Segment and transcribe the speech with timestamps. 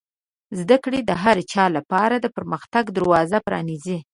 [0.59, 3.97] زده کړه د هر چا لپاره د پرمختګ دروازه پرانیزي.